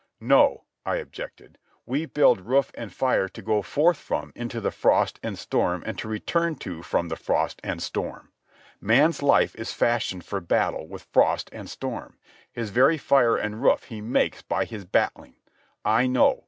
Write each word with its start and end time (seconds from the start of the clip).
"No," 0.19 0.63
I 0.83 0.95
objected. 0.95 1.59
"We 1.85 2.07
build 2.07 2.41
roof 2.47 2.71
and 2.73 2.91
fire 2.91 3.29
to 3.29 3.41
go 3.43 3.61
forth 3.61 3.97
from 3.97 4.33
into 4.35 4.59
the 4.59 4.71
frost 4.71 5.19
and 5.21 5.37
storm 5.37 5.83
and 5.85 5.95
to 5.99 6.07
return 6.07 6.55
to 6.55 6.81
from 6.81 7.09
the 7.09 7.15
frost 7.15 7.61
and 7.63 7.79
storm. 7.83 8.31
Man's 8.79 9.21
life 9.21 9.53
is 9.55 9.73
fashioned 9.73 10.25
for 10.25 10.41
battle 10.41 10.87
with 10.87 11.07
frost 11.13 11.51
and 11.53 11.69
storm. 11.69 12.17
His 12.51 12.71
very 12.71 12.97
fire 12.97 13.37
and 13.37 13.61
roof 13.61 13.83
he 13.83 14.01
makes 14.01 14.41
by 14.41 14.65
his 14.65 14.85
battling. 14.85 15.35
I 15.85 16.07
know. 16.07 16.39